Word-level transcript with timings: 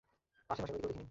আসেন, 0.51 0.51
আসেন 0.51 0.65
ঐদিকে 0.65 0.77
ও 0.77 0.79
দেখে 0.79 0.89
নিন। 0.95 0.99